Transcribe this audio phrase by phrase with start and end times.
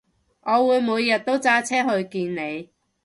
[0.41, 2.71] 我會每日都揸車去見你